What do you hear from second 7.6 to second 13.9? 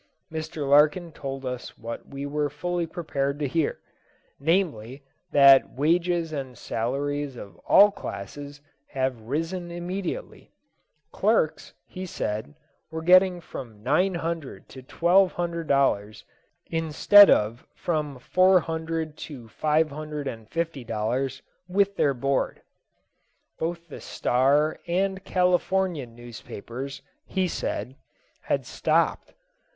all classes have risen immensely; clerks, he said, were getting from